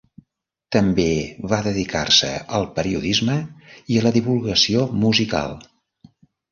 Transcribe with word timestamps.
També 0.75 1.05
va 1.51 1.59
dedicar-se 1.67 2.31
al 2.61 2.65
periodisme 2.81 3.39
i 3.95 4.01
a 4.01 4.05
la 4.09 4.17
divulgació 4.19 4.89
musical. 5.07 5.57